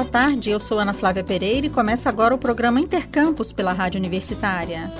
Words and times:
boa 0.00 0.10
tarde. 0.10 0.48
Eu 0.48 0.58
sou 0.58 0.78
Ana 0.78 0.94
Flávia 0.94 1.22
Pereira 1.22 1.66
e 1.66 1.70
começa 1.70 2.08
agora 2.08 2.34
o 2.34 2.38
programa 2.38 2.80
Intercampus 2.80 3.52
pela 3.52 3.74
Rádio 3.74 3.98
Universitária. 3.98 4.90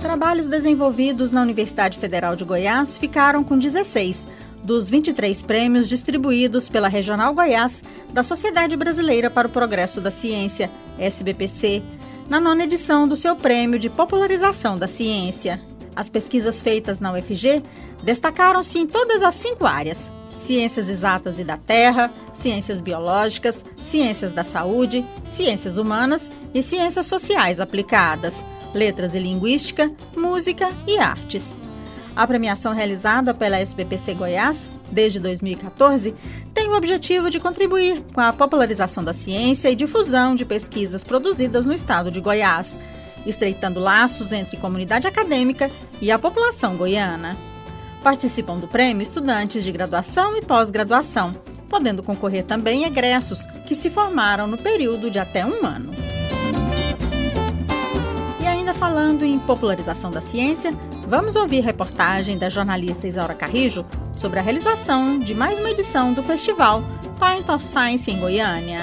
Trabalhos 0.00 0.46
desenvolvidos 0.46 1.32
na 1.32 1.42
Universidade 1.42 1.98
Federal 1.98 2.36
de 2.36 2.44
Goiás 2.44 2.96
ficaram 2.96 3.42
com 3.42 3.58
16 3.58 4.24
dos 4.62 4.88
23 4.88 5.42
prêmios 5.42 5.88
distribuídos 5.88 6.68
pela 6.68 6.86
Regional 6.86 7.34
Goiás 7.34 7.82
da 8.12 8.22
Sociedade 8.22 8.76
Brasileira 8.76 9.28
para 9.28 9.48
o 9.48 9.50
Progresso 9.50 10.00
da 10.00 10.12
Ciência, 10.12 10.70
SBPC, 10.96 11.82
na 12.28 12.38
nona 12.38 12.64
edição 12.64 13.08
do 13.08 13.16
seu 13.16 13.34
prêmio 13.34 13.80
de 13.80 13.90
popularização 13.90 14.78
da 14.78 14.86
ciência. 14.86 15.60
As 15.96 16.08
pesquisas 16.08 16.62
feitas 16.62 17.00
na 17.00 17.12
UFG 17.12 17.64
destacaram-se 18.04 18.78
em 18.78 18.86
todas 18.86 19.22
as 19.22 19.34
cinco 19.34 19.66
áreas: 19.66 20.08
ciências 20.36 20.88
exatas 20.88 21.40
e 21.40 21.44
da 21.44 21.56
terra, 21.56 22.12
ciências 22.38 22.80
biológicas, 22.80 23.64
ciências 23.82 24.32
da 24.32 24.44
saúde, 24.44 25.04
ciências 25.26 25.76
humanas 25.76 26.30
e 26.54 26.62
ciências 26.62 27.06
sociais 27.06 27.60
aplicadas, 27.60 28.34
letras 28.72 29.14
e 29.14 29.18
linguística, 29.18 29.90
música 30.16 30.68
e 30.86 30.98
artes. 30.98 31.44
A 32.14 32.26
premiação 32.26 32.72
realizada 32.72 33.32
pela 33.32 33.58
SBPC 33.58 34.14
Goiás, 34.14 34.68
desde 34.90 35.20
2014, 35.20 36.14
tem 36.52 36.68
o 36.68 36.76
objetivo 36.76 37.30
de 37.30 37.38
contribuir 37.38 38.02
com 38.12 38.20
a 38.20 38.32
popularização 38.32 39.04
da 39.04 39.12
ciência 39.12 39.70
e 39.70 39.76
difusão 39.76 40.34
de 40.34 40.44
pesquisas 40.44 41.04
produzidas 41.04 41.64
no 41.64 41.72
estado 41.72 42.10
de 42.10 42.20
Goiás, 42.20 42.76
estreitando 43.24 43.78
laços 43.78 44.32
entre 44.32 44.56
comunidade 44.56 45.06
acadêmica 45.06 45.70
e 46.00 46.10
a 46.10 46.18
população 46.18 46.76
goiana. 46.76 47.36
Participam 48.02 48.56
do 48.56 48.66
prêmio 48.66 49.02
estudantes 49.02 49.62
de 49.62 49.70
graduação 49.70 50.36
e 50.36 50.42
pós-graduação, 50.42 51.32
podendo 51.68 52.02
concorrer 52.02 52.44
também 52.44 52.84
egressos 52.84 53.44
que 53.66 53.74
se 53.74 53.90
formaram 53.90 54.46
no 54.46 54.56
período 54.56 55.10
de 55.10 55.18
até 55.18 55.44
um 55.44 55.64
ano. 55.64 55.92
E 58.40 58.46
ainda 58.46 58.72
falando 58.72 59.24
em 59.24 59.38
popularização 59.38 60.10
da 60.10 60.20
ciência, 60.20 60.72
vamos 61.06 61.36
ouvir 61.36 61.60
reportagem 61.60 62.38
da 62.38 62.48
jornalista 62.48 63.06
Isaura 63.06 63.34
Carrijo 63.34 63.84
sobre 64.16 64.38
a 64.38 64.42
realização 64.42 65.18
de 65.18 65.34
mais 65.34 65.58
uma 65.58 65.70
edição 65.70 66.12
do 66.12 66.22
festival 66.22 66.82
Pint 67.18 67.48
of 67.48 67.64
Science 67.64 68.10
em 68.10 68.18
Goiânia. 68.18 68.80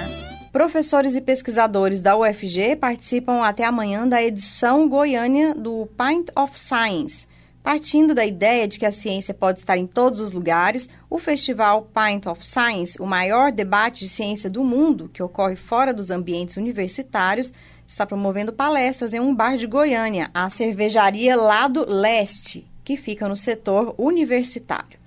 Professores 0.52 1.16
e 1.16 1.22
pesquisadores 1.22 2.02
da 2.02 2.16
UFG 2.16 2.78
participam 2.78 3.44
até 3.44 3.66
amanhã 3.66 4.08
da 4.08 4.24
edição 4.24 4.88
Goiânia 4.88 5.54
do 5.54 5.86
Pint 5.98 6.30
of 6.36 6.58
Science 6.58 7.28
Partindo 7.66 8.14
da 8.14 8.24
ideia 8.24 8.68
de 8.68 8.78
que 8.78 8.86
a 8.86 8.92
ciência 8.92 9.34
pode 9.34 9.58
estar 9.58 9.76
em 9.76 9.88
todos 9.88 10.20
os 10.20 10.32
lugares, 10.32 10.88
o 11.10 11.18
festival 11.18 11.90
Pint 11.92 12.28
of 12.28 12.46
Science, 12.46 12.96
o 13.02 13.08
maior 13.08 13.52
debate 13.52 14.02
de 14.02 14.10
ciência 14.10 14.52
do 14.52 14.64
mundo, 14.64 15.10
que 15.12 15.24
ocorre 15.24 15.56
fora 15.56 15.92
dos 15.92 16.12
ambientes 16.12 16.58
universitários, 16.58 17.52
está 17.88 18.06
promovendo 18.06 18.54
palestras 18.54 19.16
em 19.16 19.20
um 19.20 19.34
bar 19.34 19.58
de 19.58 19.66
Goiânia, 19.66 20.30
a 20.32 20.48
cervejaria 20.48 21.36
Lado 21.36 21.84
Leste, 21.90 22.68
que 22.84 22.96
fica 22.96 23.28
no 23.28 23.36
setor 23.36 23.96
universitário. 23.98 25.00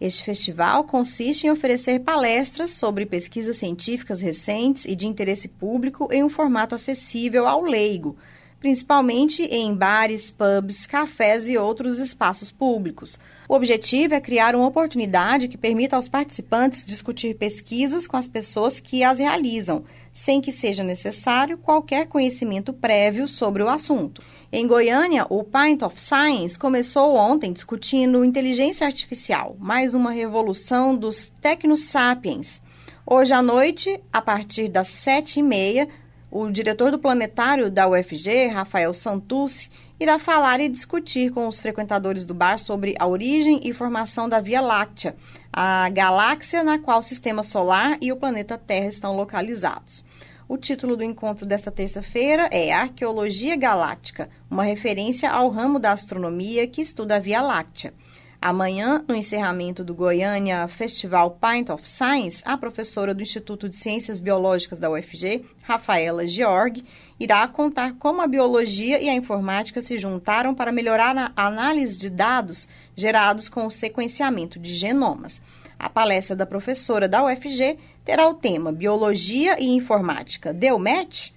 Este 0.00 0.24
festival 0.24 0.82
consiste 0.82 1.46
em 1.46 1.50
oferecer 1.50 2.00
palestras 2.00 2.70
sobre 2.70 3.06
pesquisas 3.06 3.56
científicas 3.56 4.20
recentes 4.20 4.84
e 4.84 4.96
de 4.96 5.06
interesse 5.06 5.46
público 5.46 6.08
em 6.10 6.24
um 6.24 6.28
formato 6.28 6.74
acessível 6.74 7.46
ao 7.46 7.62
leigo, 7.62 8.16
principalmente 8.60 9.42
em 9.42 9.74
bares, 9.74 10.30
pubs, 10.30 10.86
cafés 10.86 11.48
e 11.48 11.56
outros 11.56 11.98
espaços 11.98 12.50
públicos. 12.50 13.18
O 13.48 13.54
objetivo 13.54 14.14
é 14.14 14.20
criar 14.20 14.54
uma 14.54 14.66
oportunidade 14.66 15.48
que 15.48 15.58
permita 15.58 15.96
aos 15.96 16.08
participantes 16.08 16.86
discutir 16.86 17.34
pesquisas 17.34 18.06
com 18.06 18.16
as 18.16 18.28
pessoas 18.28 18.78
que 18.78 19.02
as 19.02 19.18
realizam, 19.18 19.82
sem 20.12 20.40
que 20.40 20.52
seja 20.52 20.84
necessário 20.84 21.58
qualquer 21.58 22.06
conhecimento 22.06 22.72
prévio 22.72 23.26
sobre 23.26 23.62
o 23.62 23.68
assunto. 23.68 24.22
Em 24.52 24.66
Goiânia, 24.68 25.26
o 25.28 25.42
Pint 25.42 25.82
of 25.82 26.00
Science 26.00 26.58
começou 26.58 27.16
ontem 27.16 27.52
discutindo 27.52 28.24
inteligência 28.24 28.86
artificial, 28.86 29.56
mais 29.58 29.94
uma 29.94 30.12
revolução 30.12 30.94
dos 30.94 31.32
Tecnosapiens. 31.40 32.60
Hoje 33.04 33.32
à 33.32 33.42
noite, 33.42 33.98
a 34.12 34.22
partir 34.22 34.68
das 34.68 34.86
sete 34.86 35.40
e 35.40 35.42
meia, 35.42 35.88
o 36.30 36.48
diretor 36.50 36.90
do 36.90 36.98
planetário 36.98 37.70
da 37.70 37.88
UFG, 37.88 38.46
Rafael 38.46 38.92
Santucci, 38.92 39.70
irá 39.98 40.18
falar 40.18 40.60
e 40.60 40.68
discutir 40.68 41.32
com 41.32 41.48
os 41.48 41.60
frequentadores 41.60 42.24
do 42.24 42.32
bar 42.32 42.58
sobre 42.58 42.94
a 42.98 43.06
origem 43.06 43.60
e 43.64 43.72
formação 43.72 44.28
da 44.28 44.40
Via 44.40 44.60
Láctea, 44.60 45.16
a 45.52 45.88
galáxia 45.88 46.62
na 46.62 46.78
qual 46.78 47.00
o 47.00 47.02
sistema 47.02 47.42
solar 47.42 47.98
e 48.00 48.12
o 48.12 48.16
planeta 48.16 48.56
Terra 48.56 48.86
estão 48.86 49.16
localizados. 49.16 50.04
O 50.48 50.56
título 50.56 50.96
do 50.96 51.04
encontro 51.04 51.46
desta 51.46 51.70
terça-feira 51.70 52.48
é 52.50 52.72
Arqueologia 52.72 53.56
Galáctica, 53.56 54.28
uma 54.50 54.64
referência 54.64 55.30
ao 55.30 55.48
ramo 55.48 55.78
da 55.78 55.92
astronomia 55.92 56.66
que 56.66 56.82
estuda 56.82 57.16
a 57.16 57.20
Via 57.20 57.40
Láctea. 57.40 57.92
Amanhã, 58.42 59.04
no 59.06 59.14
encerramento 59.14 59.84
do 59.84 59.94
Goiânia 59.94 60.66
Festival 60.66 61.38
Pint 61.38 61.68
of 61.68 61.86
Science, 61.86 62.42
a 62.42 62.56
professora 62.56 63.12
do 63.12 63.22
Instituto 63.22 63.68
de 63.68 63.76
Ciências 63.76 64.18
Biológicas 64.18 64.78
da 64.78 64.90
UFG, 64.90 65.44
Rafaela 65.60 66.26
Georg, 66.26 66.82
irá 67.18 67.46
contar 67.46 67.96
como 67.98 68.22
a 68.22 68.26
biologia 68.26 68.98
e 68.98 69.10
a 69.10 69.14
informática 69.14 69.82
se 69.82 69.98
juntaram 69.98 70.54
para 70.54 70.72
melhorar 70.72 71.14
a 71.18 71.46
análise 71.46 71.98
de 71.98 72.08
dados 72.08 72.66
gerados 72.96 73.46
com 73.46 73.66
o 73.66 73.70
sequenciamento 73.70 74.58
de 74.58 74.72
genomas. 74.72 75.38
A 75.78 75.90
palestra 75.90 76.34
da 76.34 76.46
professora 76.46 77.06
da 77.06 77.22
UFG 77.22 77.76
terá 78.06 78.26
o 78.26 78.32
tema 78.32 78.72
Biologia 78.72 79.60
e 79.60 79.68
Informática. 79.68 80.50
Deu 80.50 80.78
match? 80.78 81.30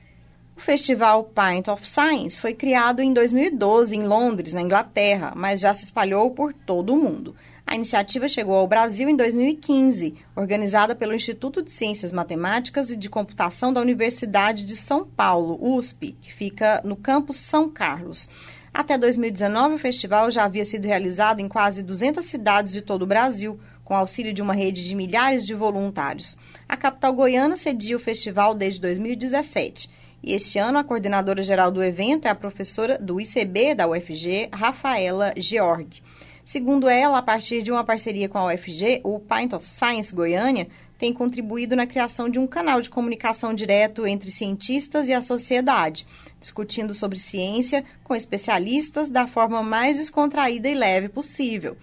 O 0.63 0.65
festival 0.65 1.25
Pint 1.25 1.67
of 1.67 1.85
Science 1.85 2.39
foi 2.39 2.53
criado 2.53 3.01
em 3.01 3.13
2012 3.13 3.97
em 3.97 4.03
Londres, 4.03 4.53
na 4.53 4.61
Inglaterra, 4.61 5.33
mas 5.35 5.59
já 5.59 5.73
se 5.73 5.83
espalhou 5.83 6.31
por 6.31 6.53
todo 6.53 6.93
o 6.93 6.97
mundo. 6.97 7.35
A 7.67 7.75
iniciativa 7.75 8.29
chegou 8.29 8.55
ao 8.55 8.65
Brasil 8.65 9.09
em 9.09 9.17
2015, 9.17 10.15
organizada 10.33 10.95
pelo 10.95 11.13
Instituto 11.13 11.61
de 11.61 11.69
Ciências 11.69 12.13
Matemáticas 12.13 12.89
e 12.91 12.95
de 12.95 13.09
Computação 13.09 13.73
da 13.73 13.81
Universidade 13.81 14.63
de 14.63 14.73
São 14.77 15.05
Paulo, 15.05 15.59
USP, 15.59 16.15
que 16.21 16.33
fica 16.33 16.79
no 16.85 16.95
campus 16.95 17.35
São 17.35 17.67
Carlos. 17.67 18.29
Até 18.73 18.97
2019, 18.97 19.75
o 19.75 19.79
festival 19.79 20.31
já 20.31 20.45
havia 20.45 20.63
sido 20.63 20.85
realizado 20.85 21.41
em 21.41 21.49
quase 21.49 21.83
200 21.83 22.23
cidades 22.23 22.71
de 22.71 22.81
todo 22.81 23.01
o 23.01 23.07
Brasil, 23.07 23.59
com 23.83 23.93
auxílio 23.93 24.31
de 24.31 24.41
uma 24.41 24.53
rede 24.53 24.87
de 24.87 24.95
milhares 24.95 25.45
de 25.45 25.53
voluntários. 25.53 26.37
A 26.69 26.77
capital 26.77 27.11
goiana 27.11 27.57
cedia 27.57 27.97
o 27.97 27.99
festival 27.99 28.55
desde 28.55 28.79
2017 28.79 30.02
e 30.23 30.33
este 30.33 30.57
ano, 30.57 30.77
a 30.77 30.83
coordenadora 30.85 31.43
geral 31.43 31.69
do 31.69 31.83
evento 31.83 32.25
é 32.25 32.29
a 32.29 32.35
professora 32.35 32.97
do 32.97 33.19
ICB 33.19 33.75
da 33.75 33.87
UFG, 33.87 34.47
Rafaela 34.53 35.33
Georg. 35.35 36.01
Segundo 36.45 36.87
ela, 36.87 37.17
a 37.17 37.21
partir 37.21 37.61
de 37.61 37.71
uma 37.71 37.83
parceria 37.83 38.29
com 38.29 38.37
a 38.37 38.53
UFG, 38.53 39.01
o 39.03 39.19
Pint 39.19 39.51
of 39.51 39.67
Science 39.67 40.15
Goiânia 40.15 40.67
tem 40.97 41.11
contribuído 41.11 41.75
na 41.75 41.85
criação 41.85 42.29
de 42.29 42.39
um 42.39 42.47
canal 42.47 42.79
de 42.79 42.89
comunicação 42.89 43.53
direto 43.53 44.07
entre 44.07 44.31
cientistas 44.31 45.09
e 45.09 45.13
a 45.13 45.21
sociedade, 45.21 46.07
discutindo 46.39 46.93
sobre 46.93 47.19
ciência 47.19 47.83
com 48.03 48.15
especialistas 48.15 49.09
da 49.09 49.27
forma 49.27 49.61
mais 49.61 49.97
descontraída 49.97 50.69
e 50.69 50.73
leve 50.73 51.09
possível. 51.09 51.75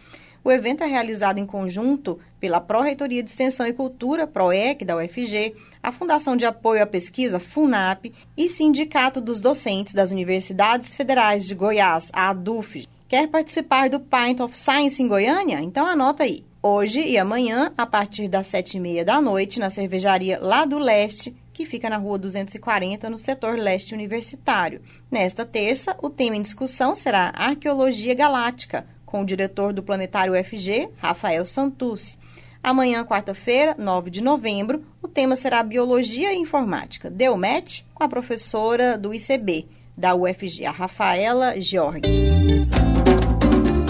O 0.43 0.51
evento 0.51 0.83
é 0.83 0.87
realizado 0.87 1.39
em 1.39 1.45
conjunto 1.45 2.19
pela 2.41 2.61
Pró-Reitoria 2.61 3.23
de 3.23 3.28
Extensão 3.28 3.67
e 3.67 3.73
Cultura, 3.73 4.27
PROEC, 4.27 4.84
da 4.84 4.97
UFG, 4.97 5.55
a 5.83 5.93
Fundação 5.93 6.37
de 6.37 6.47
Apoio 6.47 6.83
à 6.83 6.87
Pesquisa, 6.87 7.39
FUNAP, 7.39 8.12
e 8.37 8.49
Sindicato 8.49 9.21
dos 9.21 9.41
Docentes 9.41 9.93
das 9.93 10.11
Universidades 10.11 10.95
Federais 10.95 11.47
de 11.47 11.55
Goiás, 11.55 12.09
a 12.12 12.31
ADUF. 12.31 12.89
Quer 13.06 13.29
participar 13.29 13.91
do 13.91 14.00
Pint 14.00 14.41
of 14.41 14.56
Science 14.56 15.03
em 15.03 15.09
Goiânia? 15.09 15.61
Então 15.61 15.87
anota 15.87 16.23
aí. 16.23 16.44
Hoje 16.62 17.00
e 17.00 17.19
amanhã, 17.19 17.73
a 17.76 17.87
partir 17.87 18.29
das 18.29 18.47
sete 18.47 18.76
e 18.76 18.81
meia 18.81 19.05
da 19.05 19.20
noite, 19.20 19.59
na 19.59 19.70
cervejaria 19.70 20.38
lá 20.41 20.64
do 20.64 20.79
Leste, 20.79 21.35
que 21.53 21.67
fica 21.67 21.91
na 21.91 21.97
rua 21.99 22.19
240, 22.19 23.11
no 23.11 23.19
setor 23.19 23.59
leste 23.59 23.93
universitário. 23.93 24.81
Nesta 25.11 25.44
terça, 25.44 25.94
o 26.03 26.09
tema 26.09 26.37
em 26.37 26.43
discussão 26.43 26.94
será 26.94 27.32
Arqueologia 27.35 28.14
Galáctica, 28.14 28.87
com 29.11 29.23
o 29.23 29.27
diretor 29.27 29.73
do 29.73 29.83
Planetário 29.83 30.33
UFG, 30.33 30.89
Rafael 30.97 31.45
Santucci. 31.45 32.17
Amanhã, 32.62 33.05
quarta-feira, 33.05 33.75
9 33.77 34.11
de 34.11 34.21
novembro, 34.21 34.85
o 35.03 35.09
tema 35.09 35.35
será 35.35 35.62
Biologia 35.62 36.33
e 36.33 36.37
Informática. 36.37 37.11
Deu 37.11 37.37
match 37.37 37.83
com 37.95 38.05
a 38.05 38.09
professora 38.09 38.97
do 38.97 39.12
ICB, 39.12 39.67
da 39.97 40.15
UFG, 40.15 40.67
a 40.67 40.71
Rafaela 40.71 41.61
Georg. 41.61 42.03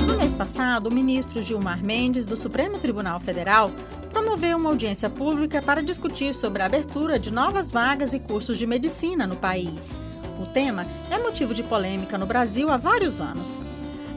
No 0.07 0.17
mês 0.17 0.33
passado, 0.33 0.89
o 0.89 0.95
ministro 0.95 1.43
Gilmar 1.43 1.83
Mendes, 1.83 2.25
do 2.25 2.37
Supremo 2.37 2.79
Tribunal 2.79 3.21
Federal, 3.21 3.71
promoveu 4.13 4.57
uma 4.57 4.71
audiência 4.71 5.11
pública 5.11 5.61
para 5.61 5.83
discutir 5.83 6.33
sobre 6.33 6.63
a 6.63 6.67
abertura 6.67 7.19
de 7.19 7.31
novas 7.33 7.71
vagas 7.71 8.15
e 8.15 8.21
cursos 8.21 8.57
de 8.57 8.67
medicina 8.67 9.27
no 9.27 9.37
país. 9.37 9.91
O 10.41 10.47
tema 10.47 10.87
é 11.11 11.19
motivo 11.19 11.53
de 11.53 11.63
polêmica 11.63 12.17
no 12.17 12.27
Brasil 12.27 12.71
há 12.71 12.77
vários 12.77 13.21
anos. 13.21 13.59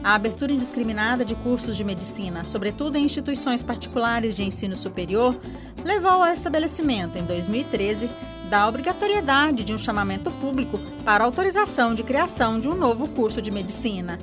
A 0.04 0.16
abertura 0.16 0.52
indiscriminada 0.52 1.24
de 1.24 1.34
cursos 1.34 1.74
de 1.74 1.82
medicina, 1.82 2.44
sobretudo 2.44 2.96
em 2.96 3.06
instituições 3.06 3.62
particulares 3.62 4.34
de 4.34 4.44
ensino 4.44 4.76
superior, 4.76 5.34
levou 5.82 6.22
ao 6.22 6.30
estabelecimento, 6.30 7.16
em 7.16 7.24
2013, 7.24 8.10
da 8.50 8.68
obrigatoriedade 8.68 9.64
de 9.64 9.72
um 9.72 9.78
chamamento 9.78 10.30
público 10.32 10.78
para 11.06 11.24
autorização 11.24 11.94
de 11.94 12.02
criação 12.02 12.60
de 12.60 12.68
um 12.68 12.74
novo 12.74 13.08
curso 13.08 13.40
de 13.40 13.50
medicina. 13.50 14.18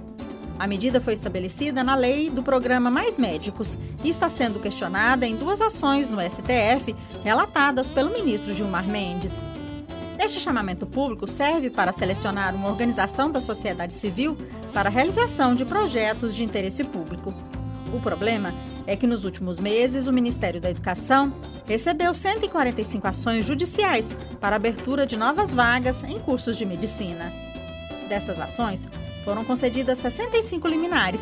A 0.60 0.68
medida 0.68 1.02
foi 1.02 1.14
estabelecida 1.14 1.84
na 1.84 1.96
lei 1.96 2.30
do 2.30 2.44
programa 2.44 2.92
Mais 2.92 3.18
Médicos 3.18 3.80
e 4.04 4.10
está 4.10 4.30
sendo 4.30 4.60
questionada 4.60 5.26
em 5.26 5.36
duas 5.36 5.60
ações 5.60 6.12
no 6.12 6.22
STF 6.22 6.96
relatadas 7.24 7.90
pelo 7.90 8.14
ministro 8.14 8.54
Gilmar 8.54 8.88
Mendes. 8.88 9.32
Este 10.20 10.40
chamamento 10.40 10.86
público 10.86 11.28
serve 11.28 11.72
para 11.72 11.92
selecionar 11.92 12.54
uma 12.54 12.70
organização 12.70 13.32
da 13.32 13.42
sociedade 13.42 13.94
civil 13.94 14.38
para 14.72 14.90
a 14.90 14.92
realização 14.92 15.54
de 15.54 15.66
projetos 15.66 16.36
de 16.36 16.44
interesse 16.44 16.84
público. 16.84 17.34
O 17.94 18.00
problema 18.00 18.54
é 18.88 18.96
que 18.96 19.06
nos 19.06 19.26
últimos 19.26 19.60
meses 19.60 20.08
o 20.08 20.14
Ministério 20.14 20.60
da 20.60 20.70
Educação 20.70 21.34
recebeu 21.66 22.14
145 22.14 23.08
ações 23.08 23.46
judiciais 23.46 24.16
para 24.40 24.56
abertura 24.56 25.06
de 25.06 25.18
novas 25.18 25.54
vagas 25.54 26.04
em 26.04 26.20
cursos 26.20 26.58
de 26.58 26.66
medicina. 26.66 27.32
Dessas 28.08 28.40
ações, 28.40 28.88
foram 29.24 29.46
concedidas 29.46 30.00
65 30.00 30.68
liminares, 30.68 31.22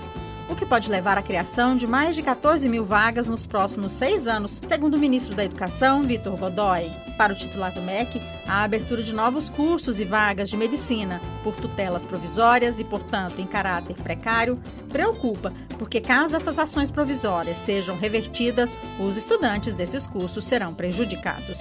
o 0.50 0.56
que 0.56 0.66
pode 0.66 0.90
levar 0.90 1.18
à 1.18 1.22
criação 1.22 1.76
de 1.76 1.86
mais 1.86 2.16
de 2.16 2.24
14 2.24 2.68
mil 2.68 2.84
vagas 2.84 3.28
nos 3.28 3.46
próximos 3.46 3.92
seis 3.92 4.26
anos, 4.26 4.60
segundo 4.68 4.96
o 4.96 5.00
ministro 5.00 5.36
da 5.36 5.46
Educação, 5.46 6.02
Vitor 6.02 6.36
Godoy. 6.38 6.92
Para 7.18 7.34
o 7.34 7.36
titular 7.36 7.72
do 7.72 7.82
MEC, 7.82 8.20
a 8.50 8.64
abertura 8.64 9.04
de 9.04 9.14
novos 9.14 9.48
cursos 9.48 10.00
e 10.00 10.04
vagas 10.04 10.50
de 10.50 10.58
medicina 10.58 11.22
por 11.44 11.54
tutelas 11.56 12.04
provisórias 12.04 12.80
e, 12.80 12.84
portanto, 12.84 13.40
em 13.40 13.46
caráter 13.46 13.96
precário, 13.96 14.60
preocupa, 14.90 15.54
porque 15.78 16.02
caso 16.02 16.36
essas 16.36 16.58
ações 16.58 16.90
provisórias 16.90 17.60
sejam 17.60 17.96
revertidas, 17.96 18.72
os 19.00 19.16
estudantes 19.16 19.76
desses 19.76 20.08
cursos 20.08 20.44
serão 20.46 20.74
prejudicados. 20.74 21.58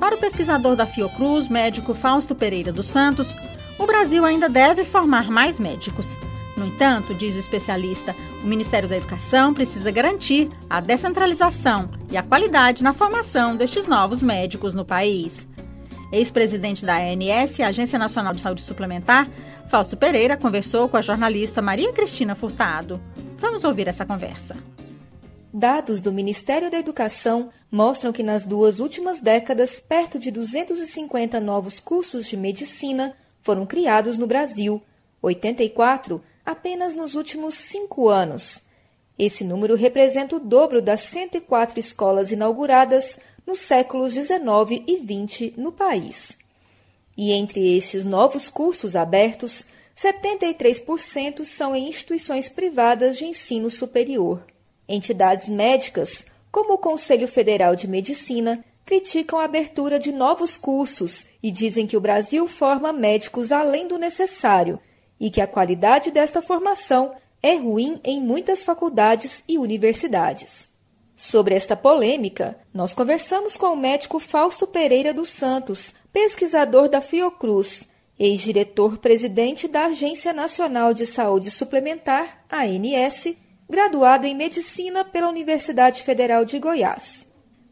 Para 0.00 0.14
o 0.16 0.18
pesquisador 0.18 0.74
da 0.74 0.86
Fiocruz, 0.86 1.46
médico 1.46 1.92
Fausto 1.92 2.34
Pereira 2.34 2.72
dos 2.72 2.86
Santos, 2.86 3.34
o 3.78 3.86
Brasil 3.86 4.24
ainda 4.24 4.48
deve 4.48 4.86
formar 4.86 5.30
mais 5.30 5.60
médicos. 5.60 6.16
No 6.56 6.64
entanto, 6.64 7.12
diz 7.12 7.34
o 7.34 7.38
especialista, 7.38 8.16
o 8.42 8.46
Ministério 8.46 8.88
da 8.88 8.96
Educação 8.96 9.52
precisa 9.52 9.90
garantir 9.90 10.48
a 10.70 10.80
descentralização 10.80 11.90
e 12.10 12.16
a 12.16 12.22
qualidade 12.22 12.82
na 12.82 12.92
formação 12.92 13.56
destes 13.56 13.86
novos 13.86 14.22
médicos 14.22 14.74
no 14.74 14.84
país. 14.84 15.46
Ex-presidente 16.12 16.84
da 16.84 16.96
ANS, 16.98 17.60
Agência 17.60 17.98
Nacional 17.98 18.32
de 18.32 18.40
Saúde 18.40 18.62
Suplementar, 18.62 19.28
Fausto 19.68 19.96
Pereira 19.96 20.36
conversou 20.36 20.88
com 20.88 20.96
a 20.96 21.02
jornalista 21.02 21.60
Maria 21.60 21.92
Cristina 21.92 22.34
Furtado. 22.34 23.00
Vamos 23.38 23.64
ouvir 23.64 23.88
essa 23.88 24.06
conversa. 24.06 24.56
Dados 25.52 26.00
do 26.00 26.12
Ministério 26.12 26.70
da 26.70 26.78
Educação 26.78 27.50
mostram 27.70 28.12
que 28.12 28.22
nas 28.22 28.46
duas 28.46 28.78
últimas 28.78 29.20
décadas, 29.20 29.80
perto 29.80 30.18
de 30.18 30.30
250 30.30 31.40
novos 31.40 31.80
cursos 31.80 32.26
de 32.26 32.36
medicina 32.36 33.14
foram 33.42 33.66
criados 33.66 34.18
no 34.18 34.26
Brasil, 34.26 34.82
84 35.22 36.22
apenas 36.44 36.94
nos 36.94 37.14
últimos 37.14 37.54
cinco 37.54 38.08
anos. 38.08 38.62
Esse 39.18 39.44
número 39.44 39.74
representa 39.74 40.36
o 40.36 40.40
dobro 40.40 40.82
das 40.82 41.00
104 41.02 41.80
escolas 41.80 42.30
inauguradas 42.30 43.18
nos 43.46 43.60
séculos 43.60 44.12
19 44.12 44.84
e 44.86 44.96
20 44.96 45.54
no 45.56 45.72
país. 45.72 46.36
E 47.16 47.32
entre 47.32 47.76
estes 47.76 48.04
novos 48.04 48.50
cursos 48.50 48.94
abertos, 48.94 49.64
73% 49.96 51.44
são 51.44 51.74
em 51.74 51.88
instituições 51.88 52.50
privadas 52.50 53.16
de 53.16 53.24
ensino 53.24 53.70
superior. 53.70 54.44
Entidades 54.86 55.48
médicas, 55.48 56.26
como 56.52 56.74
o 56.74 56.78
Conselho 56.78 57.26
Federal 57.26 57.74
de 57.74 57.88
Medicina, 57.88 58.62
criticam 58.84 59.38
a 59.38 59.44
abertura 59.44 59.98
de 59.98 60.12
novos 60.12 60.58
cursos 60.58 61.26
e 61.42 61.50
dizem 61.50 61.86
que 61.86 61.96
o 61.96 62.00
Brasil 62.00 62.46
forma 62.46 62.92
médicos 62.92 63.50
além 63.50 63.88
do 63.88 63.98
necessário 63.98 64.78
e 65.18 65.30
que 65.30 65.40
a 65.40 65.46
qualidade 65.46 66.10
desta 66.10 66.42
formação 66.42 67.14
é 67.46 67.54
ruim 67.54 68.00
em 68.02 68.20
muitas 68.20 68.64
faculdades 68.64 69.44
e 69.46 69.56
universidades. 69.56 70.68
Sobre 71.14 71.54
esta 71.54 71.76
polêmica, 71.76 72.58
nós 72.74 72.92
conversamos 72.92 73.56
com 73.56 73.66
o 73.66 73.76
médico 73.76 74.18
Fausto 74.18 74.66
Pereira 74.66 75.14
dos 75.14 75.28
Santos, 75.28 75.94
pesquisador 76.12 76.88
da 76.88 77.00
Fiocruz, 77.00 77.88
ex-diretor-presidente 78.18 79.68
da 79.68 79.86
Agência 79.86 80.32
Nacional 80.32 80.92
de 80.92 81.06
Saúde 81.06 81.52
Suplementar, 81.52 82.44
ANS, 82.50 83.36
graduado 83.70 84.26
em 84.26 84.34
Medicina 84.34 85.04
pela 85.04 85.28
Universidade 85.28 86.02
Federal 86.02 86.44
de 86.44 86.58
Goiás. 86.58 87.28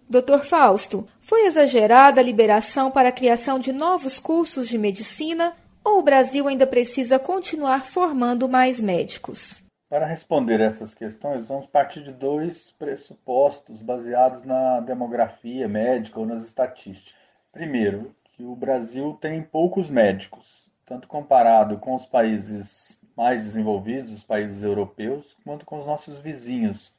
Dr. 0.08 0.44
Fausto, 0.44 1.04
foi 1.20 1.46
exagerada 1.46 2.20
a 2.20 2.24
liberação 2.24 2.92
para 2.92 3.08
a 3.08 3.12
criação 3.12 3.58
de 3.58 3.72
novos 3.72 4.20
cursos 4.20 4.68
de 4.68 4.78
medicina 4.78 5.52
ou 5.82 5.98
o 5.98 6.02
Brasil 6.02 6.46
ainda 6.46 6.64
precisa 6.64 7.18
continuar 7.18 7.84
formando 7.84 8.48
mais 8.48 8.80
médicos? 8.80 9.63
Para 9.94 10.06
responder 10.06 10.60
essas 10.60 10.92
questões, 10.92 11.46
vamos 11.46 11.66
partir 11.66 12.02
de 12.02 12.12
dois 12.12 12.72
pressupostos 12.72 13.80
baseados 13.80 14.42
na 14.42 14.80
demografia 14.80 15.68
médica 15.68 16.18
ou 16.18 16.26
nas 16.26 16.42
estatísticas. 16.42 17.14
Primeiro, 17.52 18.12
que 18.32 18.42
o 18.42 18.56
Brasil 18.56 19.16
tem 19.20 19.40
poucos 19.40 19.90
médicos, 19.90 20.68
tanto 20.84 21.06
comparado 21.06 21.78
com 21.78 21.94
os 21.94 22.06
países 22.06 23.00
mais 23.16 23.40
desenvolvidos, 23.40 24.12
os 24.12 24.24
países 24.24 24.64
europeus, 24.64 25.36
quanto 25.44 25.64
com 25.64 25.78
os 25.78 25.86
nossos 25.86 26.18
vizinhos, 26.18 26.92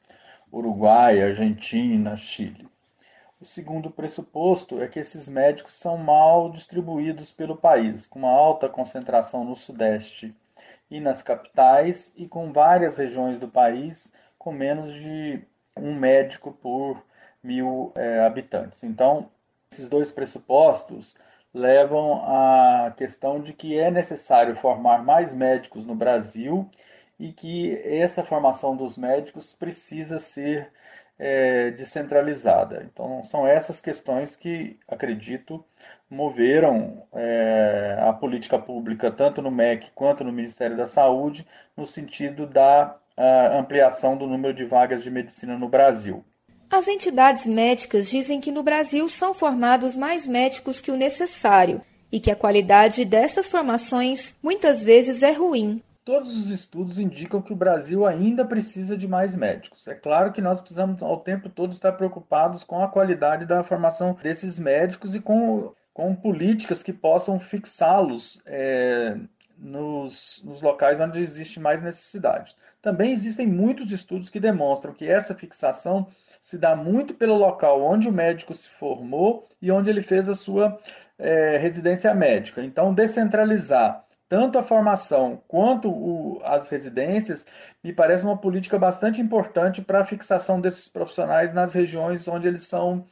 Uruguai, 0.50 1.20
Argentina, 1.20 2.16
Chile. 2.16 2.66
O 3.38 3.44
segundo 3.44 3.90
pressuposto 3.90 4.80
é 4.80 4.88
que 4.88 4.98
esses 4.98 5.28
médicos 5.28 5.74
são 5.74 5.98
mal 5.98 6.50
distribuídos 6.50 7.30
pelo 7.30 7.58
país, 7.58 8.06
com 8.06 8.20
uma 8.20 8.32
alta 8.32 8.70
concentração 8.70 9.44
no 9.44 9.54
Sudeste 9.54 10.34
e 10.90 11.00
nas 11.00 11.22
capitais, 11.22 12.12
e 12.16 12.28
com 12.28 12.52
várias 12.52 12.98
regiões 12.98 13.38
do 13.38 13.48
país 13.48 14.12
com 14.38 14.52
menos 14.52 14.92
de 14.92 15.42
um 15.76 15.94
médico 15.94 16.52
por 16.52 17.02
mil 17.42 17.92
é, 17.96 18.20
habitantes. 18.20 18.84
Então, 18.84 19.30
esses 19.72 19.88
dois 19.88 20.12
pressupostos 20.12 21.16
levam 21.52 22.22
à 22.24 22.92
questão 22.96 23.40
de 23.40 23.52
que 23.52 23.78
é 23.78 23.90
necessário 23.90 24.54
formar 24.56 25.02
mais 25.02 25.34
médicos 25.34 25.84
no 25.84 25.94
Brasil 25.94 26.68
e 27.18 27.32
que 27.32 27.76
essa 27.82 28.22
formação 28.22 28.76
dos 28.76 28.98
médicos 28.98 29.54
precisa 29.54 30.18
ser 30.18 30.70
é, 31.18 31.70
descentralizada. 31.70 32.86
Então, 32.92 33.24
são 33.24 33.46
essas 33.46 33.80
questões 33.80 34.36
que, 34.36 34.78
acredito, 34.88 35.64
moveram 36.08 37.02
é, 37.14 37.98
a 38.00 38.12
política 38.12 38.58
pública, 38.58 39.10
tanto 39.10 39.42
no 39.42 39.50
MEC 39.50 39.90
quanto 39.94 40.22
no 40.22 40.32
Ministério 40.32 40.76
da 40.76 40.86
Saúde, 40.86 41.46
no 41.76 41.86
sentido 41.86 42.46
da 42.46 42.96
ampliação 43.58 44.14
do 44.14 44.26
número 44.26 44.52
de 44.52 44.66
vagas 44.66 45.02
de 45.02 45.10
medicina 45.10 45.56
no 45.56 45.70
Brasil. 45.70 46.22
As 46.70 46.88
entidades 46.88 47.46
médicas 47.46 48.10
dizem 48.10 48.40
que 48.40 48.52
no 48.52 48.62
Brasil 48.62 49.08
são 49.08 49.32
formados 49.32 49.96
mais 49.96 50.26
médicos 50.26 50.80
que 50.80 50.90
o 50.90 50.96
necessário 50.96 51.80
e 52.10 52.20
que 52.20 52.30
a 52.30 52.36
qualidade 52.36 53.04
dessas 53.04 53.48
formações 53.48 54.34
muitas 54.42 54.82
vezes 54.82 55.22
é 55.22 55.32
ruim. 55.32 55.82
Todos 56.06 56.36
os 56.38 56.50
estudos 56.52 57.00
indicam 57.00 57.42
que 57.42 57.52
o 57.52 57.56
Brasil 57.56 58.06
ainda 58.06 58.44
precisa 58.44 58.96
de 58.96 59.08
mais 59.08 59.34
médicos. 59.34 59.88
É 59.88 59.94
claro 59.96 60.30
que 60.30 60.40
nós 60.40 60.60
precisamos 60.60 61.02
ao 61.02 61.18
tempo 61.18 61.48
todo 61.48 61.72
estar 61.72 61.90
preocupados 61.94 62.62
com 62.62 62.80
a 62.80 62.86
qualidade 62.86 63.44
da 63.44 63.64
formação 63.64 64.16
desses 64.22 64.56
médicos 64.56 65.16
e 65.16 65.20
com, 65.20 65.72
com 65.92 66.14
políticas 66.14 66.80
que 66.80 66.92
possam 66.92 67.40
fixá-los 67.40 68.40
é, 68.46 69.16
nos, 69.58 70.44
nos 70.44 70.62
locais 70.62 71.00
onde 71.00 71.20
existe 71.20 71.58
mais 71.58 71.82
necessidade. 71.82 72.54
Também 72.80 73.10
existem 73.10 73.44
muitos 73.44 73.90
estudos 73.90 74.30
que 74.30 74.38
demonstram 74.38 74.94
que 74.94 75.08
essa 75.08 75.34
fixação 75.34 76.06
se 76.40 76.56
dá 76.56 76.76
muito 76.76 77.14
pelo 77.14 77.34
local 77.34 77.82
onde 77.82 78.08
o 78.08 78.12
médico 78.12 78.54
se 78.54 78.70
formou 78.70 79.48
e 79.60 79.72
onde 79.72 79.90
ele 79.90 80.02
fez 80.02 80.28
a 80.28 80.36
sua 80.36 80.78
é, 81.18 81.56
residência 81.56 82.14
médica. 82.14 82.62
Então, 82.62 82.94
descentralizar 82.94 84.05
tanto 84.28 84.58
a 84.58 84.62
formação 84.62 85.40
quanto 85.46 85.88
o, 85.88 86.40
as 86.44 86.68
residências 86.68 87.46
me 87.82 87.92
parece 87.92 88.24
uma 88.24 88.36
política 88.36 88.78
bastante 88.78 89.20
importante 89.20 89.80
para 89.82 90.00
a 90.00 90.04
fixação 90.04 90.60
desses 90.60 90.88
profissionais 90.88 91.52
nas 91.52 91.74
regiões 91.74 92.26
onde 92.26 92.48
eles 92.48 92.62
são 92.62 93.04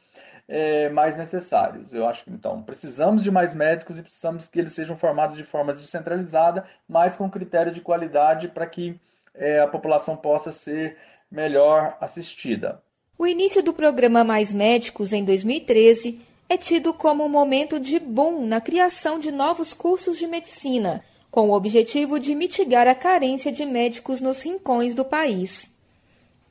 é, 0.47 0.89
mais 0.89 1.15
necessários. 1.15 1.93
Eu 1.93 2.07
acho 2.07 2.23
que 2.23 2.31
então 2.31 2.61
precisamos 2.61 3.23
de 3.23 3.31
mais 3.31 3.55
médicos 3.55 3.97
e 3.97 4.03
precisamos 4.03 4.47
que 4.47 4.59
eles 4.59 4.73
sejam 4.73 4.95
formados 4.95 5.37
de 5.37 5.43
forma 5.43 5.73
descentralizada, 5.73 6.65
mas 6.87 7.15
com 7.17 7.29
critério 7.29 7.71
de 7.71 7.81
qualidade 7.81 8.49
para 8.49 8.67
que 8.67 8.99
é, 9.33 9.59
a 9.59 9.67
população 9.67 10.15
possa 10.15 10.51
ser 10.51 10.97
melhor 11.31 11.97
assistida. 11.99 12.81
O 13.17 13.25
início 13.25 13.63
do 13.63 13.73
programa 13.73 14.23
Mais 14.23 14.53
Médicos, 14.53 15.13
em 15.13 15.23
2013, 15.23 16.19
é 16.47 16.57
tido 16.57 16.93
como 16.93 17.23
um 17.23 17.29
momento 17.29 17.79
de 17.79 17.99
boom 17.99 18.45
na 18.45 18.61
criação 18.61 19.19
de 19.19 19.31
novos 19.31 19.73
cursos 19.73 20.17
de 20.17 20.27
medicina, 20.27 21.03
com 21.31 21.49
o 21.49 21.53
objetivo 21.53 22.19
de 22.19 22.35
mitigar 22.35 22.87
a 22.87 22.95
carência 22.95 23.51
de 23.51 23.65
médicos 23.65 24.21
nos 24.21 24.41
rincões 24.41 24.95
do 24.95 25.03
país. 25.03 25.69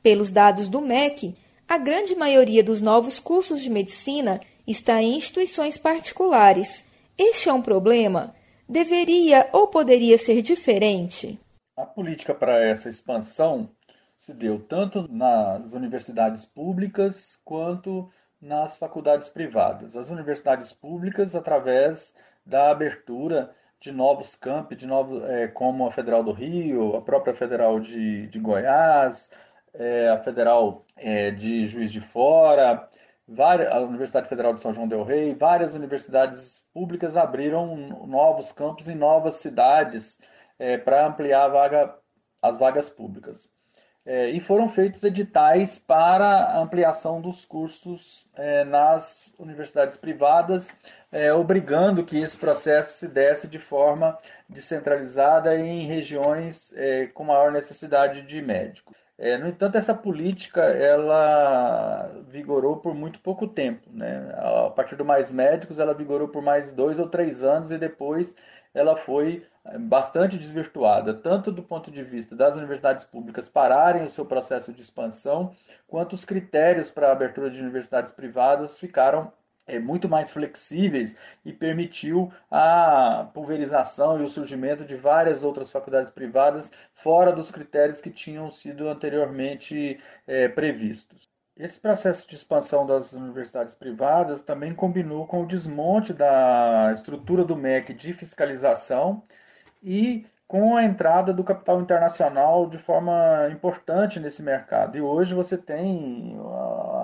Pelos 0.03 0.29
dados 0.29 0.69
do 0.69 0.81
MEC, 0.81 1.35
a 1.67 1.77
grande 1.77 2.15
maioria 2.15 2.63
dos 2.63 2.81
novos 2.81 3.19
cursos 3.19 3.61
de 3.61 3.69
medicina 3.69 4.39
está 4.67 5.01
em 5.01 5.15
instituições 5.15 5.77
particulares. 5.77 6.85
Este 7.17 7.49
é 7.49 7.53
um 7.53 7.61
problema? 7.61 8.35
Deveria 8.67 9.49
ou 9.51 9.67
poderia 9.67 10.17
ser 10.17 10.41
diferente? 10.41 11.39
A 11.77 11.85
política 11.85 12.33
para 12.33 12.63
essa 12.63 12.89
expansão 12.89 13.69
se 14.15 14.33
deu 14.33 14.59
tanto 14.59 15.07
nas 15.11 15.73
universidades 15.73 16.45
públicas 16.45 17.39
quanto 17.43 18.09
nas 18.41 18.77
faculdades 18.77 19.29
privadas. 19.29 19.95
As 19.95 20.09
universidades 20.09 20.73
públicas, 20.73 21.35
através 21.35 22.13
da 22.45 22.69
abertura 22.69 23.53
de 23.79 23.91
novos 23.91 24.35
campi, 24.35 24.75
de 24.75 24.85
novos, 24.87 25.23
é, 25.23 25.47
como 25.47 25.87
a 25.87 25.91
Federal 25.91 26.23
do 26.23 26.31
Rio, 26.31 26.95
a 26.95 27.01
própria 27.01 27.33
Federal 27.33 27.79
de, 27.79 28.27
de 28.27 28.39
Goiás, 28.39 29.29
é, 29.73 30.09
a 30.09 30.19
Federal 30.19 30.85
é, 30.95 31.31
de 31.31 31.67
Juiz 31.67 31.91
de 31.91 32.01
Fora, 32.01 32.87
várias, 33.27 33.71
a 33.71 33.79
Universidade 33.79 34.29
Federal 34.29 34.53
de 34.53 34.61
São 34.61 34.73
João 34.73 34.87
del 34.87 35.03
Rei, 35.03 35.33
várias 35.35 35.75
universidades 35.75 36.65
públicas 36.73 37.15
abriram 37.17 37.75
novos 38.07 38.51
campos 38.51 38.87
em 38.89 38.95
novas 38.95 39.35
cidades 39.35 40.19
é, 40.57 40.77
para 40.77 41.07
ampliar 41.07 41.47
vaga, 41.49 41.95
as 42.41 42.57
vagas 42.57 42.89
públicas. 42.89 43.51
É, 44.05 44.29
e 44.29 44.39
foram 44.39 44.69
feitos 44.69 45.03
editais 45.03 45.79
para 45.79 46.59
ampliação 46.59 47.19
dos 47.19 47.43
cursos 47.43 48.29
é, 48.35 48.63
nas 48.63 49.33
universidades 49.39 49.97
privadas, 49.97 50.75
é, 51.11 51.33
obrigando 51.33 52.05
que 52.05 52.19
esse 52.19 52.37
processo 52.37 52.99
se 52.99 53.07
desse 53.07 53.47
de 53.47 53.57
forma 53.57 54.15
descentralizada 54.47 55.57
em 55.57 55.87
regiões 55.87 56.71
é, 56.73 57.07
com 57.07 57.23
maior 57.23 57.51
necessidade 57.51 58.21
de 58.21 58.41
médicos. 58.43 59.04
É, 59.17 59.37
no 59.37 59.47
entanto, 59.47 59.77
essa 59.77 59.95
política 59.95 60.61
ela 60.61 62.11
vigorou 62.27 62.77
por 62.77 62.93
muito 62.93 63.19
pouco 63.21 63.47
tempo. 63.47 63.89
Né? 63.91 64.29
A 64.37 64.69
partir 64.69 64.95
do 64.95 65.05
Mais 65.05 65.31
Médicos, 65.31 65.79
ela 65.79 65.93
vigorou 65.93 66.27
por 66.27 66.41
mais 66.41 66.71
dois 66.73 66.99
ou 66.99 67.07
três 67.07 67.43
anos 67.43 67.71
e 67.71 67.77
depois 67.77 68.35
ela 68.73 68.97
foi 68.97 69.47
é, 69.63 69.77
bastante 69.77 70.37
desvirtuada, 70.37 71.13
tanto 71.13 71.49
do 71.51 71.63
ponto 71.63 71.89
de 71.89 72.03
vista 72.03 72.35
das 72.35 72.55
universidades 72.57 73.05
públicas 73.05 73.47
pararem 73.47 74.03
o 74.03 74.09
seu 74.09 74.25
processo 74.25 74.73
de 74.73 74.81
expansão, 74.81 75.55
quanto 75.87 76.13
os 76.13 76.25
critérios 76.25 76.91
para 76.91 77.07
a 77.07 77.11
abertura 77.13 77.49
de 77.49 77.61
universidades 77.61 78.11
privadas 78.11 78.77
ficaram 78.77 79.31
é, 79.67 79.79
muito 79.79 80.07
mais 80.07 80.31
flexíveis 80.31 81.15
e 81.43 81.51
permitiu 81.51 82.31
a 82.49 83.29
pulverização 83.33 84.19
e 84.19 84.23
o 84.23 84.27
surgimento 84.27 84.85
de 84.85 84.95
várias 84.95 85.43
outras 85.43 85.71
faculdades 85.71 86.11
privadas 86.11 86.71
fora 86.93 87.31
dos 87.31 87.51
critérios 87.51 88.01
que 88.01 88.09
tinham 88.09 88.51
sido 88.51 88.87
anteriormente 88.89 89.99
é, 90.27 90.47
previstos. 90.47 91.29
Esse 91.57 91.79
processo 91.79 92.27
de 92.27 92.35
expansão 92.35 92.85
das 92.85 93.13
universidades 93.13 93.75
privadas 93.75 94.41
também 94.41 94.75
combinou 94.75 95.25
com 95.25 95.43
o 95.43 95.47
desmonte 95.47 96.11
da 96.13 96.91
estrutura 96.93 97.45
do 97.45 97.55
MEC 97.55 97.93
de 97.93 98.13
fiscalização 98.13 99.23
e 99.81 100.25
com 100.47 100.75
a 100.75 100.83
entrada 100.83 101.33
do 101.33 101.43
capital 101.43 101.81
internacional 101.81 102.69
de 102.69 102.77
forma 102.77 103.47
importante 103.51 104.19
nesse 104.19 104.43
mercado. 104.43 104.97
E 104.97 105.01
hoje 105.01 105.33
você 105.33 105.57
tem 105.57 106.37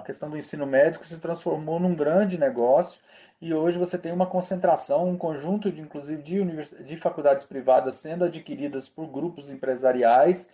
a 0.01 0.05
questão 0.05 0.29
do 0.29 0.38
ensino 0.38 0.65
médico 0.65 1.05
se 1.05 1.20
transformou 1.20 1.79
num 1.79 1.96
grande 1.96 2.38
negócio 2.38 3.00
e 3.39 3.53
hoje 3.53 3.77
você 3.77 3.98
tem 3.98 4.12
uma 4.12 4.25
concentração, 4.25 5.08
um 5.08 5.17
conjunto 5.17 5.72
de 5.72 5.81
inclusive 5.81 6.22
de, 6.22 6.39
univers... 6.39 6.75
de 6.84 6.98
faculdades 6.98 7.46
privadas 7.46 7.96
sendo 7.96 8.25
adquiridas 8.25 8.89
por 8.89 9.08
grupos 9.08 9.50
empresariais 9.50 10.50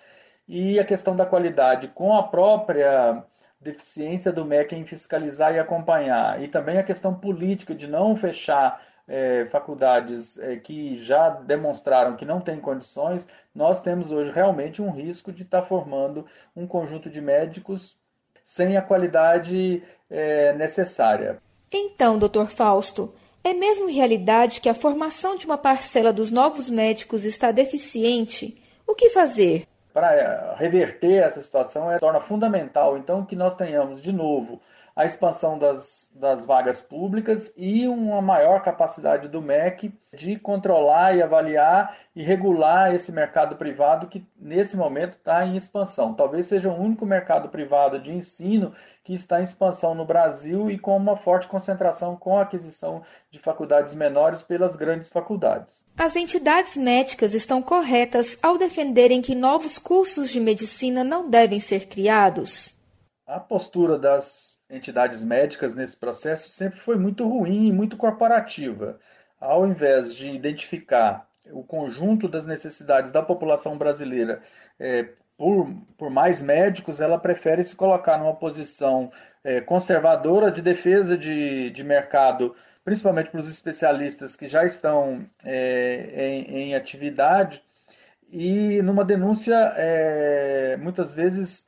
e 0.48 0.80
a 0.80 0.86
questão 0.86 1.16
da 1.16 1.26
qualidade 1.26 1.88
com 1.88 2.14
a 2.14 2.24
própria 2.24 3.24
deficiência 3.60 4.32
do 4.32 4.46
MEC 4.46 4.76
em 4.76 4.86
fiscalizar 4.86 5.56
e 5.56 5.60
acompanhar 5.60 6.42
e 6.44 6.48
também 6.48 6.78
a 6.78 6.84
questão 6.84 7.14
política 7.14 7.74
de 7.74 7.88
não 7.88 8.16
fechar 8.16 8.86
é, 9.08 9.46
faculdades 9.46 10.38
é, 10.38 10.58
que 10.58 11.02
já 11.02 11.30
demonstraram 11.30 12.18
que 12.18 12.26
não 12.26 12.42
têm 12.42 12.60
condições, 12.60 13.26
nós 13.56 13.82
temos 13.82 14.12
hoje 14.12 14.30
realmente 14.32 14.82
um 14.82 14.92
risco 14.92 15.32
de 15.32 15.44
estar 15.44 15.62
tá 15.62 15.66
formando 15.66 16.26
um 16.54 16.68
conjunto 16.68 17.10
de 17.10 17.22
médicos 17.22 17.98
sem 18.48 18.78
a 18.78 18.82
qualidade 18.82 19.84
é, 20.10 20.54
necessária. 20.54 21.38
Então, 21.70 22.18
doutor 22.18 22.48
Fausto, 22.48 23.14
é 23.44 23.54
mesmo 23.54 23.90
realidade 23.90 24.62
que 24.62 24.70
a 24.70 24.74
formação 24.74 25.36
de 25.36 25.46
uma 25.46 25.58
parcela 25.58 26.14
dos 26.14 26.32
novos 26.32 26.70
médicos 26.70 27.26
está 27.26 27.52
deficiente? 27.52 28.58
O 28.88 28.96
que 28.96 29.10
fazer? 29.10 29.68
Para 29.94 30.56
reverter 30.56 31.24
essa 31.24 31.42
situação, 31.42 31.92
é, 31.92 32.00
torna 32.00 32.22
fundamental, 32.22 32.98
então, 32.98 33.26
que 33.26 33.36
nós 33.36 33.58
tenhamos, 33.58 34.02
de 34.02 34.14
novo, 34.14 34.62
a 34.98 35.06
expansão 35.06 35.60
das, 35.60 36.10
das 36.16 36.48
vagas 36.48 36.82
públicas 36.82 37.54
e 37.56 37.88
uma 37.88 38.20
maior 38.20 38.64
capacidade 38.64 39.28
do 39.28 39.40
MEC 39.40 39.94
de 40.12 40.40
controlar 40.40 41.16
e 41.16 41.22
avaliar 41.22 41.96
e 42.16 42.24
regular 42.24 42.96
esse 42.96 43.12
mercado 43.12 43.58
privado 43.58 44.08
que 44.08 44.26
nesse 44.36 44.76
momento 44.76 45.16
está 45.16 45.46
em 45.46 45.56
expansão. 45.56 46.16
Talvez 46.16 46.48
seja 46.48 46.72
o 46.72 46.82
único 46.82 47.06
mercado 47.06 47.48
privado 47.48 48.00
de 48.00 48.12
ensino 48.12 48.74
que 49.04 49.14
está 49.14 49.40
em 49.40 49.44
expansão 49.44 49.94
no 49.94 50.04
Brasil 50.04 50.72
e 50.72 50.80
com 50.80 50.98
uma 50.98 51.16
forte 51.16 51.48
concentração 51.48 52.16
com 52.16 52.36
a 52.36 52.42
aquisição 52.42 53.04
de 53.30 53.38
faculdades 53.38 53.94
menores 53.94 54.42
pelas 54.42 54.76
grandes 54.76 55.12
faculdades. 55.12 55.86
As 55.96 56.16
entidades 56.16 56.76
médicas 56.76 57.36
estão 57.36 57.62
corretas 57.62 58.36
ao 58.42 58.58
defenderem 58.58 59.22
que 59.22 59.36
novos 59.36 59.78
cursos 59.78 60.32
de 60.32 60.40
medicina 60.40 61.04
não 61.04 61.30
devem 61.30 61.60
ser 61.60 61.86
criados? 61.86 62.76
A 63.28 63.42
postura 63.42 64.00
das 64.00 64.58
entidades 64.70 65.26
médicas 65.26 65.76
nesse 65.76 65.98
processo 65.98 66.48
sempre 66.48 66.80
foi 66.80 66.96
muito 66.96 67.28
ruim 67.28 67.68
e 67.68 67.74
muito 67.74 67.98
corporativa. 67.98 68.98
Ao 69.38 69.68
invés 69.68 70.16
de 70.16 70.30
identificar 70.30 71.28
o 71.52 71.62
conjunto 71.62 72.30
das 72.30 72.46
necessidades 72.46 73.12
da 73.12 73.22
população 73.22 73.78
brasileira 73.78 74.42
é, 74.80 75.10
por, 75.38 75.70
por 75.98 76.10
mais 76.10 76.42
médicos, 76.42 77.02
ela 77.02 77.20
prefere 77.20 77.64
se 77.66 77.76
colocar 77.76 78.18
numa 78.18 78.34
posição 78.34 79.12
é, 79.44 79.60
conservadora 79.60 80.50
de 80.50 80.62
defesa 80.62 81.18
de, 81.18 81.70
de 81.72 81.84
mercado, 81.84 82.56
principalmente 82.84 83.30
para 83.30 83.42
os 83.42 83.50
especialistas 83.50 84.38
que 84.38 84.48
já 84.48 84.66
estão 84.66 85.30
é, 85.44 86.14
em, 86.16 86.70
em, 86.70 86.76
atividade, 86.76 87.62
e 88.30 88.82
numa 88.82 89.04
denúncia 89.04 89.74
é, 89.76 90.78
muitas 90.78 91.14
vezes 91.14 91.68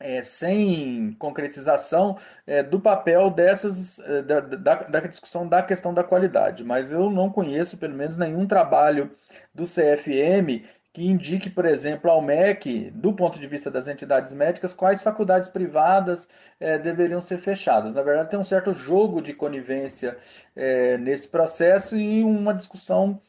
é, 0.00 0.22
sem 0.22 1.12
concretização 1.18 2.18
é, 2.46 2.62
do 2.62 2.80
papel 2.80 3.30
dessas 3.30 3.98
é, 4.00 4.22
da, 4.22 4.40
da, 4.40 4.74
da, 4.74 5.00
discussão 5.00 5.46
da 5.48 5.62
questão 5.62 5.92
da 5.92 6.04
qualidade, 6.04 6.64
mas 6.64 6.92
eu 6.92 7.10
não 7.10 7.30
conheço 7.30 7.78
pelo 7.78 7.94
menos 7.94 8.16
nenhum 8.16 8.46
trabalho 8.46 9.10
do 9.54 9.64
CFM 9.64 10.64
que 10.92 11.06
indique, 11.06 11.50
por 11.50 11.64
exemplo, 11.64 12.10
ao 12.10 12.20
MEC, 12.20 12.90
do 12.92 13.12
ponto 13.12 13.38
de 13.38 13.46
vista 13.46 13.70
das 13.70 13.86
entidades 13.86 14.32
médicas, 14.32 14.74
quais 14.74 15.02
faculdades 15.02 15.48
privadas 15.48 16.28
é, 16.58 16.78
deveriam 16.78 17.20
ser 17.20 17.38
fechadas. 17.38 17.94
Na 17.94 18.02
verdade, 18.02 18.30
tem 18.30 18.38
um 18.38 18.44
certo 18.44 18.72
jogo 18.72 19.20
de 19.20 19.32
conivência 19.34 20.16
é, 20.56 20.96
nesse 20.98 21.28
processo 21.28 21.96
e 21.96 22.22
uma 22.24 22.54
discussão 22.54 23.20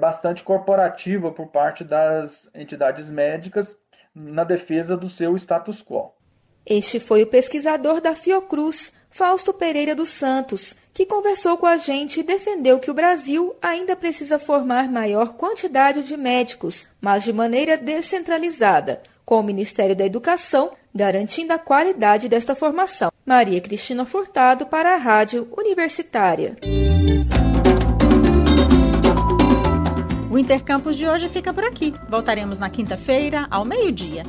bastante 0.00 0.42
corporativa 0.42 1.30
por 1.30 1.48
parte 1.48 1.84
das 1.84 2.50
entidades 2.54 3.10
médicas 3.10 3.78
na 4.14 4.44
defesa 4.44 4.96
do 4.96 5.08
seu 5.08 5.36
status 5.36 5.82
quo. 5.82 6.12
Este 6.64 7.00
foi 7.00 7.22
o 7.22 7.26
pesquisador 7.26 8.00
da 8.00 8.14
Fiocruz, 8.14 8.92
Fausto 9.10 9.54
Pereira 9.54 9.94
dos 9.94 10.10
Santos, 10.10 10.74
que 10.92 11.06
conversou 11.06 11.56
com 11.56 11.66
a 11.66 11.76
gente 11.76 12.20
e 12.20 12.22
defendeu 12.22 12.78
que 12.78 12.90
o 12.90 12.94
Brasil 12.94 13.56
ainda 13.62 13.96
precisa 13.96 14.38
formar 14.38 14.90
maior 14.90 15.34
quantidade 15.34 16.02
de 16.02 16.16
médicos, 16.16 16.86
mas 17.00 17.24
de 17.24 17.32
maneira 17.32 17.78
descentralizada, 17.78 19.02
com 19.24 19.40
o 19.40 19.42
Ministério 19.42 19.96
da 19.96 20.04
Educação 20.04 20.72
garantindo 20.94 21.52
a 21.52 21.58
qualidade 21.58 22.28
desta 22.28 22.54
formação. 22.54 23.12
Maria 23.24 23.60
Cristina 23.60 24.04
Furtado 24.04 24.66
para 24.66 24.94
a 24.94 24.96
Rádio 24.96 25.48
Universitária. 25.56 26.56
O 30.30 30.38
Intercampus 30.38 30.96
de 30.98 31.08
hoje 31.08 31.26
fica 31.30 31.54
por 31.54 31.64
aqui. 31.64 31.94
Voltaremos 32.06 32.58
na 32.58 32.68
quinta-feira, 32.68 33.46
ao 33.50 33.64
meio-dia. 33.64 34.24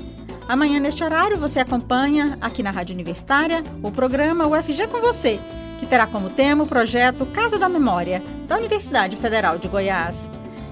Amanhã, 0.48 0.80
neste 0.80 1.04
horário, 1.04 1.38
você 1.38 1.60
acompanha, 1.60 2.38
aqui 2.40 2.64
na 2.64 2.72
Rádio 2.72 2.94
Universitária, 2.94 3.62
o 3.84 3.92
programa 3.92 4.48
UFG 4.48 4.88
com 4.88 5.02
Você, 5.02 5.42
que 5.78 5.86
terá 5.86 6.08
como 6.08 6.30
tema 6.30 6.64
o 6.64 6.68
projeto 6.68 7.26
Casa 7.26 7.60
da 7.60 7.68
Memória, 7.68 8.24
da 8.48 8.56
Universidade 8.56 9.18
Federal 9.18 9.58
de 9.58 9.68
Goiás. 9.68 10.16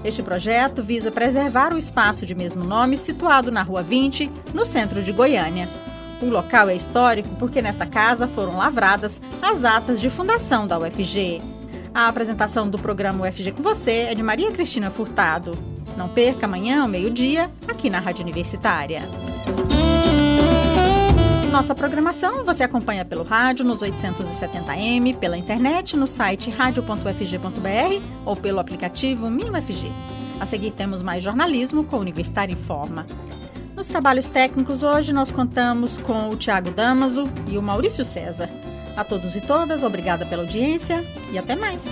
Este 0.02 0.22
projeto 0.22 0.82
visa 0.82 1.10
preservar 1.10 1.74
o 1.74 1.78
espaço 1.78 2.24
de 2.24 2.34
mesmo 2.34 2.64
nome 2.64 2.96
situado 2.96 3.52
na 3.52 3.62
Rua 3.62 3.82
20, 3.82 4.32
no 4.54 4.64
centro 4.64 5.02
de 5.02 5.12
Goiânia. 5.12 5.68
O 6.22 6.26
local 6.26 6.70
é 6.70 6.74
histórico 6.74 7.28
porque 7.38 7.60
nessa 7.60 7.84
casa 7.84 8.26
foram 8.26 8.56
lavradas 8.56 9.20
as 9.42 9.62
atas 9.62 10.00
de 10.00 10.08
fundação 10.08 10.66
da 10.66 10.78
UFG. 10.78 11.57
A 11.94 12.08
apresentação 12.08 12.68
do 12.68 12.78
programa 12.78 13.26
UFG 13.26 13.52
com 13.52 13.62
você 13.62 14.08
é 14.10 14.14
de 14.14 14.22
Maria 14.22 14.52
Cristina 14.52 14.90
Furtado. 14.90 15.52
Não 15.96 16.08
perca 16.08 16.46
amanhã 16.46 16.82
ao 16.82 16.88
meio-dia, 16.88 17.50
aqui 17.66 17.90
na 17.90 17.98
Rádio 17.98 18.22
Universitária. 18.22 19.08
Nossa 21.50 21.74
programação 21.74 22.44
você 22.44 22.62
acompanha 22.62 23.04
pelo 23.04 23.24
rádio 23.24 23.64
nos 23.64 23.80
870m, 23.80 25.16
pela 25.16 25.36
internet 25.36 25.96
no 25.96 26.06
site 26.06 26.50
radio.fg.br 26.50 28.04
ou 28.24 28.36
pelo 28.36 28.60
aplicativo 28.60 29.28
MinUFG. 29.28 29.90
A 30.38 30.46
seguir 30.46 30.70
temos 30.70 31.02
mais 31.02 31.24
jornalismo 31.24 31.82
com 31.82 31.98
Universitário 31.98 32.52
em 32.52 32.56
Forma. 32.56 33.06
Nos 33.74 33.86
trabalhos 33.86 34.28
técnicos 34.28 34.82
hoje 34.82 35.12
nós 35.12 35.32
contamos 35.32 35.98
com 35.98 36.28
o 36.28 36.36
Tiago 36.36 36.70
Damaso 36.70 37.24
e 37.46 37.56
o 37.58 37.62
Maurício 37.62 38.04
César. 38.04 38.48
A 38.98 39.04
todos 39.04 39.36
e 39.36 39.40
todas, 39.40 39.84
obrigada 39.84 40.26
pela 40.26 40.42
audiência 40.42 41.04
e 41.30 41.38
até 41.38 41.54
mais. 41.54 41.84